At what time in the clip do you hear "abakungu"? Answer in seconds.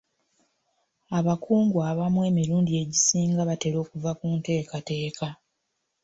1.17-1.77